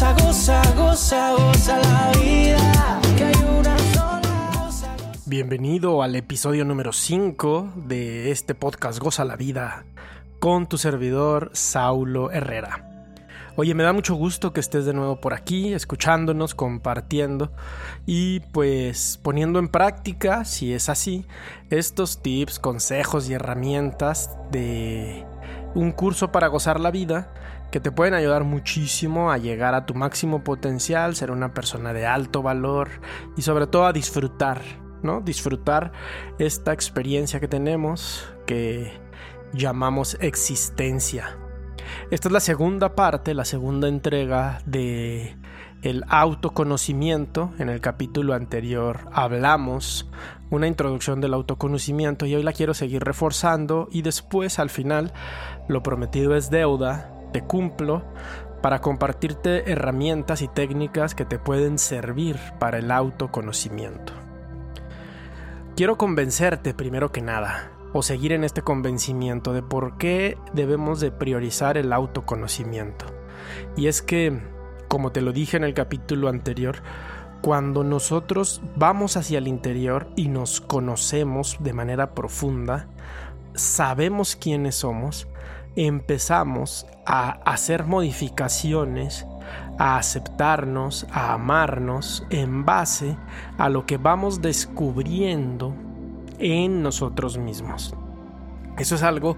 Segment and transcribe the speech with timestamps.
[0.00, 3.00] Goza, goza, goza, goza la vida.
[3.18, 4.50] Que hay una sola.
[4.54, 4.96] Goza.
[5.26, 9.84] Bienvenido al episodio número 5 de este podcast Goza la Vida
[10.38, 13.12] con tu servidor Saulo Herrera.
[13.56, 17.52] Oye, me da mucho gusto que estés de nuevo por aquí, escuchándonos, compartiendo
[18.06, 21.26] y pues poniendo en práctica, si es así,
[21.68, 25.26] estos tips, consejos y herramientas de
[25.74, 27.34] un curso para gozar la vida
[27.70, 32.06] que te pueden ayudar muchísimo a llegar a tu máximo potencial, ser una persona de
[32.06, 32.88] alto valor
[33.36, 34.60] y sobre todo a disfrutar,
[35.02, 35.20] ¿no?
[35.20, 35.92] Disfrutar
[36.38, 38.92] esta experiencia que tenemos que
[39.52, 41.36] llamamos existencia.
[42.10, 45.36] Esta es la segunda parte, la segunda entrega de
[45.82, 47.52] el autoconocimiento.
[47.58, 50.08] En el capítulo anterior hablamos
[50.50, 55.12] una introducción del autoconocimiento y hoy la quiero seguir reforzando y después al final
[55.68, 58.02] lo prometido es deuda, te cumplo
[58.62, 64.12] para compartirte herramientas y técnicas que te pueden servir para el autoconocimiento.
[65.76, 71.10] Quiero convencerte primero que nada o seguir en este convencimiento de por qué debemos de
[71.10, 73.06] priorizar el autoconocimiento.
[73.76, 74.40] Y es que,
[74.88, 76.82] como te lo dije en el capítulo anterior,
[77.42, 82.88] cuando nosotros vamos hacia el interior y nos conocemos de manera profunda,
[83.54, 85.26] sabemos quiénes somos,
[85.76, 89.26] empezamos a hacer modificaciones,
[89.78, 93.16] a aceptarnos, a amarnos en base
[93.58, 95.74] a lo que vamos descubriendo
[96.38, 97.94] en nosotros mismos.
[98.78, 99.36] Eso es algo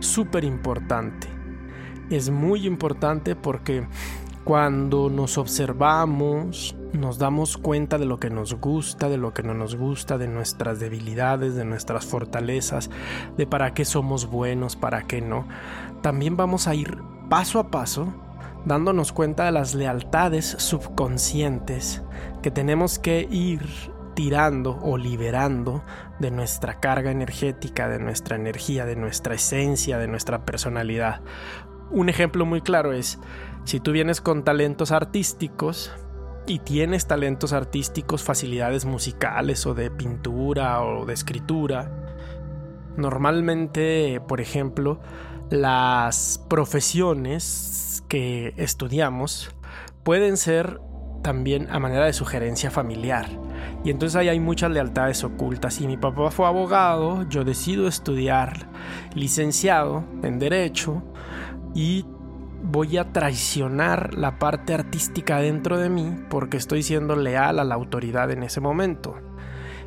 [0.00, 1.28] súper importante.
[2.10, 3.86] Es muy importante porque
[4.44, 9.54] cuando nos observamos, nos damos cuenta de lo que nos gusta, de lo que no
[9.54, 12.90] nos gusta, de nuestras debilidades, de nuestras fortalezas,
[13.36, 15.46] de para qué somos buenos, para qué no.
[16.02, 18.12] También vamos a ir paso a paso
[18.64, 22.02] dándonos cuenta de las lealtades subconscientes
[22.42, 23.62] que tenemos que ir
[24.14, 25.84] tirando o liberando
[26.18, 31.20] de nuestra carga energética, de nuestra energía, de nuestra esencia, de nuestra personalidad.
[31.90, 33.18] Un ejemplo muy claro es,
[33.64, 35.92] si tú vienes con talentos artísticos
[36.48, 41.90] y tienes talentos artísticos, facilidades musicales o de pintura o de escritura,
[42.96, 45.00] normalmente, por ejemplo,
[45.50, 49.50] las profesiones que estudiamos
[50.02, 50.80] pueden ser
[51.22, 53.26] también a manera de sugerencia familiar.
[53.84, 55.80] Y entonces ahí hay muchas lealtades ocultas.
[55.80, 58.68] Y mi papá fue abogado, yo decido estudiar
[59.14, 61.02] licenciado en Derecho
[61.74, 62.06] y
[62.62, 67.74] voy a traicionar la parte artística dentro de mí porque estoy siendo leal a la
[67.74, 69.16] autoridad en ese momento.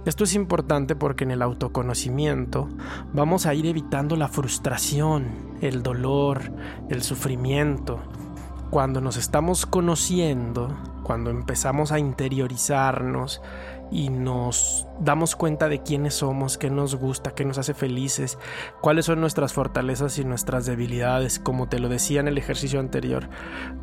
[0.05, 2.69] Esto es importante porque en el autoconocimiento
[3.13, 6.51] vamos a ir evitando la frustración, el dolor,
[6.89, 7.99] el sufrimiento.
[8.71, 13.41] Cuando nos estamos conociendo, cuando empezamos a interiorizarnos
[13.91, 18.37] y nos damos cuenta de quiénes somos, qué nos gusta, qué nos hace felices,
[18.81, 23.29] cuáles son nuestras fortalezas y nuestras debilidades, como te lo decía en el ejercicio anterior,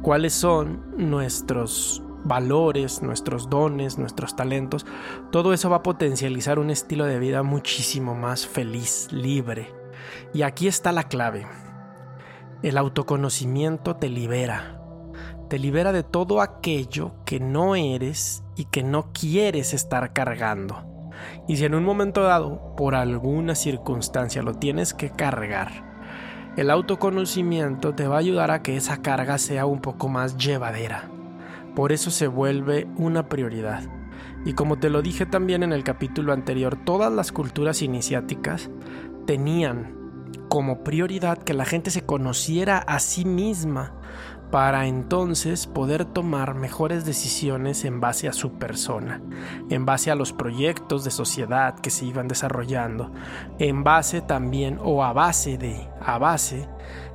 [0.02, 4.86] cuáles son nuestros valores, nuestros dones, nuestros talentos,
[5.30, 9.72] todo eso va a potencializar un estilo de vida muchísimo más feliz, libre.
[10.32, 11.46] Y aquí está la clave.
[12.62, 14.77] El autoconocimiento te libera,
[15.48, 20.84] te libera de todo aquello que no eres y que no quieres estar cargando.
[21.48, 25.88] Y si en un momento dado, por alguna circunstancia, lo tienes que cargar,
[26.56, 31.08] el autoconocimiento te va a ayudar a que esa carga sea un poco más llevadera.
[31.74, 33.82] Por eso se vuelve una prioridad.
[34.44, 38.70] Y como te lo dije también en el capítulo anterior, todas las culturas iniciáticas
[39.26, 39.96] tenían
[40.48, 43.97] como prioridad que la gente se conociera a sí misma
[44.50, 49.20] para entonces poder tomar mejores decisiones en base a su persona,
[49.68, 53.12] en base a los proyectos de sociedad que se iban desarrollando,
[53.58, 56.66] en base también o a base de, a base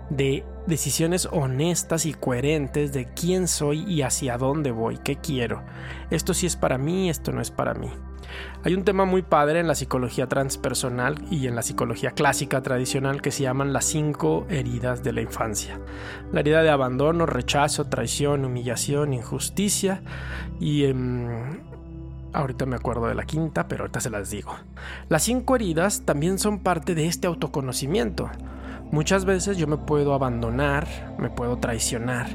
[0.10, 5.64] de decisiones honestas y coherentes de quién soy y hacia dónde voy, qué quiero.
[6.12, 7.90] Esto sí es para mí, esto no es para mí.
[8.64, 13.22] Hay un tema muy padre en la psicología transpersonal y en la psicología clásica tradicional
[13.22, 15.80] que se llaman las cinco heridas de la infancia.
[16.32, 20.02] La herida de abandono, rechazo, traición, humillación, injusticia
[20.60, 20.86] y...
[22.34, 24.56] ahorita me acuerdo de la quinta, pero ahorita se las digo.
[25.10, 28.30] Las cinco heridas también son parte de este autoconocimiento.
[28.94, 32.28] Muchas veces yo me puedo abandonar, me puedo traicionar,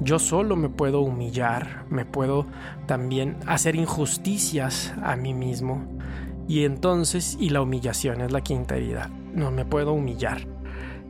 [0.00, 2.46] yo solo me puedo humillar, me puedo
[2.86, 5.84] también hacer injusticias a mí mismo.
[6.48, 10.48] Y entonces, y la humillación es la quinta herida, no me puedo humillar.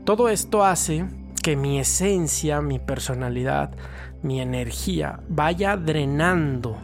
[0.05, 1.07] Todo esto hace
[1.43, 3.71] que mi esencia, mi personalidad,
[4.23, 6.77] mi energía vaya drenando.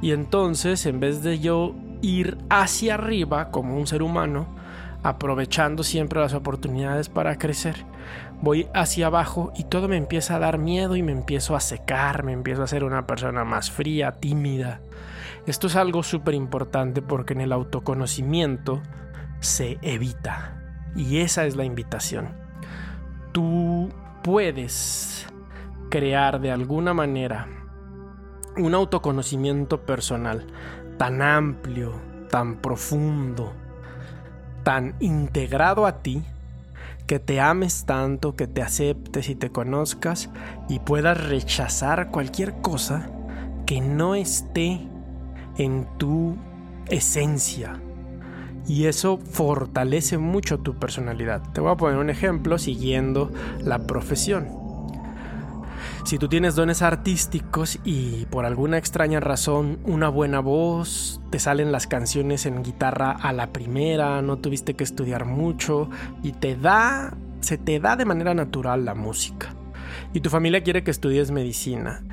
[0.00, 4.61] Y entonces, en vez de yo ir hacia arriba como un ser humano,
[5.02, 7.84] aprovechando siempre las oportunidades para crecer,
[8.40, 12.24] voy hacia abajo y todo me empieza a dar miedo y me empiezo a secar,
[12.24, 14.80] me empiezo a ser una persona más fría, tímida.
[15.46, 18.80] Esto es algo súper importante porque en el autoconocimiento
[19.40, 20.58] se evita.
[20.94, 22.28] Y esa es la invitación.
[23.32, 23.88] Tú
[24.22, 25.26] puedes
[25.90, 27.48] crear de alguna manera
[28.56, 30.46] un autoconocimiento personal
[30.98, 31.92] tan amplio,
[32.30, 33.52] tan profundo,
[34.62, 36.22] tan integrado a ti,
[37.06, 40.30] que te ames tanto, que te aceptes y te conozcas
[40.68, 43.10] y puedas rechazar cualquier cosa
[43.66, 44.80] que no esté
[45.58, 46.36] en tu
[46.88, 47.80] esencia.
[48.66, 51.42] Y eso fortalece mucho tu personalidad.
[51.52, 54.61] Te voy a poner un ejemplo siguiendo la profesión.
[56.04, 61.70] Si tú tienes dones artísticos y por alguna extraña razón una buena voz, te salen
[61.70, 65.88] las canciones en guitarra a la primera, no tuviste que estudiar mucho
[66.22, 69.54] y te da, se te da de manera natural la música.
[70.12, 72.04] Y tu familia quiere que estudies medicina.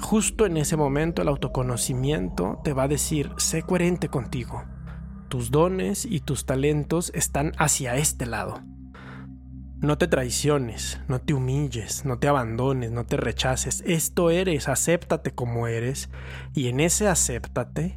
[0.00, 4.64] Justo en ese momento el autoconocimiento te va a decir, sé coherente contigo.
[5.28, 8.60] Tus dones y tus talentos están hacia este lado.
[9.86, 13.84] No te traiciones, no te humilles, no te abandones, no te rechaces.
[13.86, 16.08] Esto eres, acéptate como eres.
[16.54, 17.96] Y en ese acéptate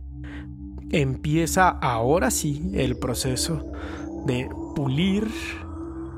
[0.92, 3.66] empieza ahora sí el proceso
[4.28, 5.30] de pulir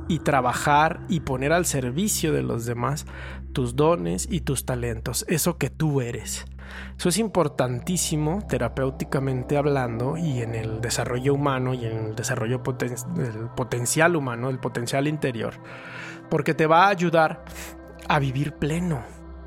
[0.10, 3.06] y trabajar y poner al servicio de los demás
[3.54, 6.46] tus dones y tus talentos, eso que tú eres.
[6.98, 14.16] Eso es importantísimo terapéuticamente hablando y en el desarrollo humano y en el desarrollo potencial
[14.16, 15.54] humano, el potencial interior,
[16.30, 17.44] porque te va a ayudar
[18.08, 19.04] a vivir pleno.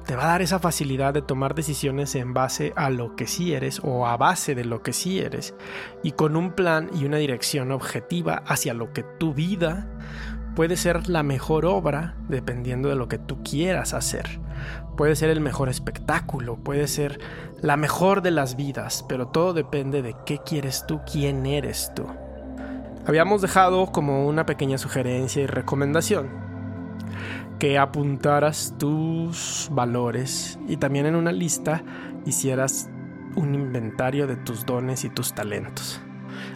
[0.06, 3.54] Te va a dar esa facilidad de tomar decisiones en base a lo que sí
[3.54, 5.54] eres o a base de lo que sí eres
[6.02, 9.88] y con un plan y una dirección objetiva hacia lo que tu vida
[10.54, 14.40] puede ser la mejor obra dependiendo de lo que tú quieras hacer.
[14.96, 17.20] Puede ser el mejor espectáculo, puede ser
[17.60, 22.06] la mejor de las vidas, pero todo depende de qué quieres tú, quién eres tú.
[23.06, 26.28] Habíamos dejado como una pequeña sugerencia y recomendación
[27.58, 31.82] que apuntaras tus valores y también en una lista
[32.24, 32.88] hicieras
[33.36, 36.00] un inventario de tus dones y tus talentos.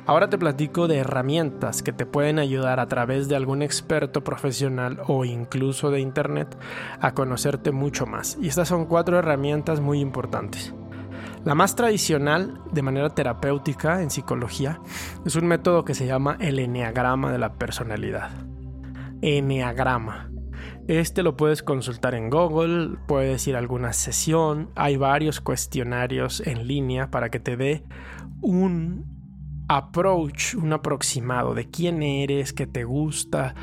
[0.06, 5.00] Ahora te platico de herramientas que te pueden ayudar a través de algún experto profesional
[5.06, 6.56] o incluso de internet
[7.00, 8.38] a conocerte mucho más.
[8.40, 10.74] Y estas son cuatro herramientas muy importantes.
[11.44, 14.80] La más tradicional de manera terapéutica en psicología
[15.24, 18.30] es un método que se llama el eneagrama de la personalidad.
[19.22, 20.30] Eneagrama.
[20.88, 26.66] Este lo puedes consultar en Google, puedes ir a alguna sesión, hay varios cuestionarios en
[26.66, 27.84] línea para que te dé
[28.40, 29.17] un
[29.68, 33.54] approach, un aproximado de quién eres, qué te gusta,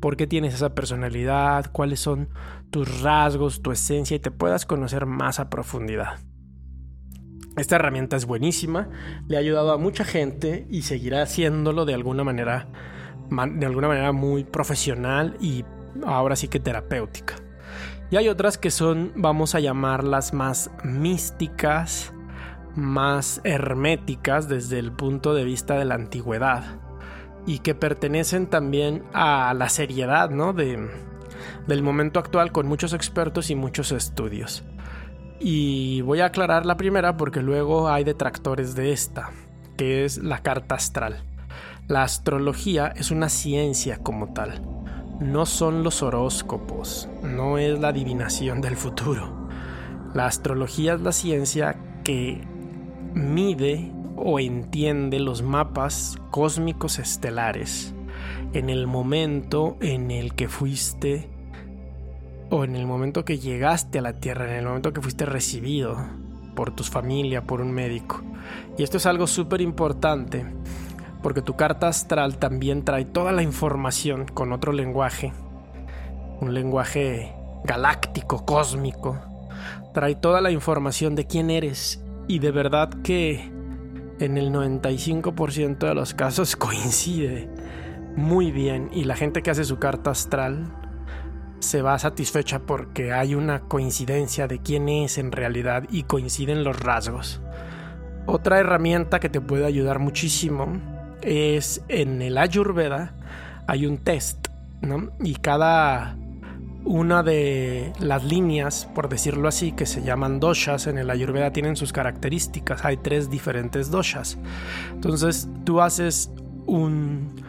[0.00, 2.28] por qué tienes esa personalidad, cuáles son
[2.70, 6.18] tus rasgos, tu esencia y te puedas conocer más a profundidad.
[7.56, 8.88] Esta herramienta es buenísima,
[9.28, 12.68] le ha ayudado a mucha gente y seguirá haciéndolo de alguna manera
[13.30, 15.64] de alguna manera muy profesional y
[16.04, 17.36] ahora sí que terapéutica.
[18.10, 22.12] Y hay otras que son, vamos a llamarlas más místicas,
[22.76, 26.64] más herméticas desde el punto de vista de la antigüedad
[27.46, 30.52] y que pertenecen también a la seriedad ¿no?
[30.52, 30.88] de,
[31.66, 34.64] del momento actual con muchos expertos y muchos estudios.
[35.40, 39.30] Y voy a aclarar la primera porque luego hay detractores de esta,
[39.76, 41.24] que es la carta astral.
[41.88, 44.62] La astrología es una ciencia como tal.
[45.20, 49.48] No son los horóscopos, no es la adivinación del futuro.
[50.14, 52.46] La astrología es la ciencia que
[53.14, 57.94] mide o entiende los mapas cósmicos estelares
[58.52, 61.28] en el momento en el que fuiste
[62.50, 65.96] o en el momento que llegaste a la Tierra, en el momento que fuiste recibido
[66.54, 68.20] por tu familia, por un médico.
[68.76, 70.44] Y esto es algo súper importante
[71.22, 75.32] porque tu carta astral también trae toda la información con otro lenguaje,
[76.40, 77.32] un lenguaje
[77.64, 79.18] galáctico, cósmico.
[79.94, 83.50] Trae toda la información de quién eres y de verdad que
[84.18, 87.48] en el 95% de los casos coincide
[88.16, 90.66] muy bien y la gente que hace su carta astral
[91.60, 96.78] se va satisfecha porque hay una coincidencia de quién es en realidad y coinciden los
[96.78, 97.40] rasgos.
[98.26, 100.80] Otra herramienta que te puede ayudar muchísimo
[101.22, 103.14] es en el Ayurveda
[103.66, 104.48] hay un test,
[104.80, 105.10] ¿no?
[105.20, 106.16] Y cada
[106.84, 111.76] una de las líneas, por decirlo así, que se llaman doshas en el Ayurveda tienen
[111.76, 112.84] sus características.
[112.84, 114.38] Hay tres diferentes doshas.
[114.92, 116.30] Entonces tú haces
[116.66, 117.42] un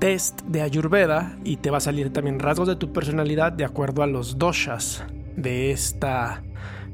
[0.00, 4.02] test de Ayurveda y te va a salir también rasgos de tu personalidad de acuerdo
[4.02, 5.04] a los doshas
[5.36, 6.42] de esta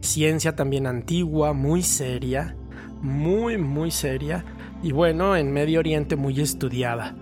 [0.00, 2.56] ciencia también antigua, muy seria,
[3.00, 4.44] muy, muy seria
[4.82, 7.16] y bueno, en Medio Oriente muy estudiada.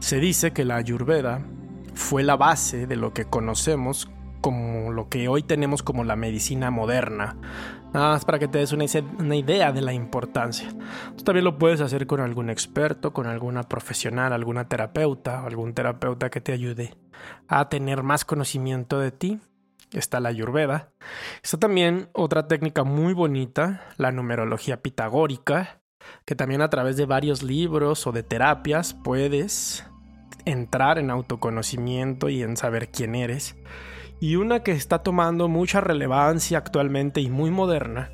[0.00, 1.46] Se dice que la Ayurveda
[1.94, 4.08] fue la base de lo que conocemos
[4.42, 7.36] como lo que hoy tenemos como la medicina moderna.
[7.94, 8.84] Nada más para que te des una,
[9.36, 10.68] idea de la importancia.
[11.16, 16.28] Tú también lo puedes hacer con algún experto, con alguna profesional, alguna terapeuta algún terapeuta
[16.28, 16.94] que te ayude
[17.48, 19.40] a tener más conocimiento de ti.
[19.92, 20.90] Está la ayurveda.
[21.42, 25.82] Está también otra técnica muy bonita, la numerología pitagórica,
[26.24, 29.86] que también a través de varios libros o de terapias puedes
[30.44, 33.56] entrar en autoconocimiento y en saber quién eres.
[34.20, 38.10] Y una que está tomando mucha relevancia actualmente y muy moderna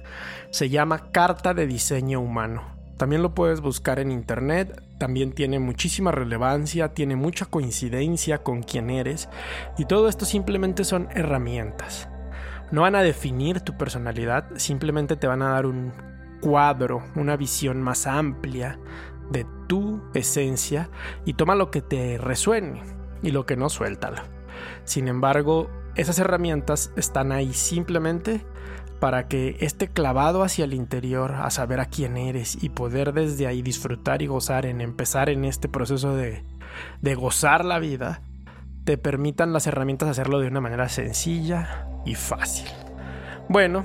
[0.51, 2.79] se llama Carta de Diseño Humano.
[2.97, 8.91] También lo puedes buscar en internet, también tiene muchísima relevancia, tiene mucha coincidencia con quién
[8.91, 9.29] eres
[9.77, 12.09] y todo esto simplemente son herramientas.
[12.73, 15.93] No van a definir tu personalidad, simplemente te van a dar un
[16.41, 18.79] cuadro, una visión más amplia
[19.31, 20.91] de tu esencia
[21.25, 22.83] y toma lo que te resuene
[23.23, 24.23] y lo que no suéltalo.
[24.85, 28.45] Sin embargo, esas herramientas están ahí simplemente
[29.01, 33.47] para que este clavado hacia el interior, a saber a quién eres y poder desde
[33.47, 36.45] ahí disfrutar y gozar en empezar en este proceso de,
[37.01, 38.23] de gozar la vida,
[38.85, 42.69] te permitan las herramientas hacerlo de una manera sencilla y fácil.
[43.49, 43.85] Bueno,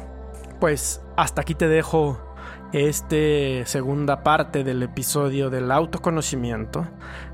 [0.59, 2.32] pues hasta aquí te dejo
[2.73, 6.87] este segunda parte del episodio del autoconocimiento,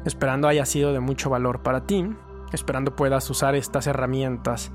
[0.04, 2.14] esperando haya sido de mucho valor para ti,
[2.52, 4.72] esperando puedas usar estas herramientas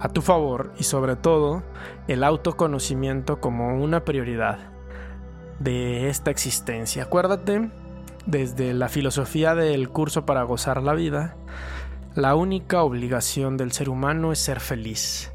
[0.00, 1.62] a tu favor y sobre todo
[2.08, 4.58] el autoconocimiento como una prioridad
[5.60, 7.04] de esta existencia.
[7.04, 7.70] Acuérdate,
[8.26, 11.36] desde la filosofía del curso para gozar la vida,
[12.14, 15.31] la única obligación del ser humano es ser feliz.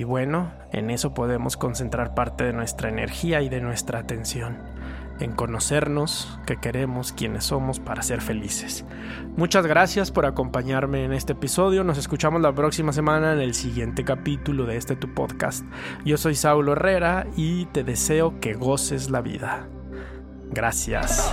[0.00, 4.56] Y bueno, en eso podemos concentrar parte de nuestra energía y de nuestra atención,
[5.18, 8.86] en conocernos, qué queremos, quiénes somos para ser felices.
[9.36, 14.02] Muchas gracias por acompañarme en este episodio, nos escuchamos la próxima semana en el siguiente
[14.02, 15.66] capítulo de este tu podcast.
[16.06, 19.68] Yo soy Saulo Herrera y te deseo que goces la vida.
[20.50, 21.30] Gracias.